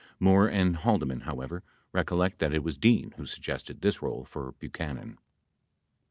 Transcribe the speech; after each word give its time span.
6 0.13 0.15
Moore 0.19 0.47
and 0.47 0.77
Haldeman, 0.77 1.19
however, 1.19 1.61
recollect 1.93 2.39
that 2.39 2.55
it 2.55 2.63
was 2.63 2.75
Dean 2.75 3.11
who 3.17 3.27
suggested 3.27 3.81
this 3.81 4.01
role 4.01 4.25
for 4.25 4.51
Buchanan. 4.53 5.19